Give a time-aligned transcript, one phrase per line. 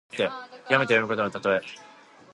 [0.09, 0.47] きわ
[0.79, 1.61] めて容易なことのたとえ。